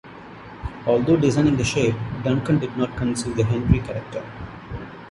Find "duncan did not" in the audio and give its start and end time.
2.23-2.97